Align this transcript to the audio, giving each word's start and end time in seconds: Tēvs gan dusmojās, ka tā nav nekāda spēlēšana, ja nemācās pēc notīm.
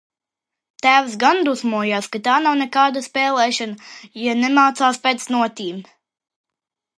Tēvs 0.85 1.17
gan 1.23 1.41
dusmojās, 1.47 2.07
ka 2.15 2.21
tā 2.27 2.37
nav 2.45 2.57
nekāda 2.61 3.03
spēlēšana, 3.09 3.93
ja 4.23 4.35
nemācās 4.41 5.01
pēc 5.05 5.29
notīm. 5.37 5.85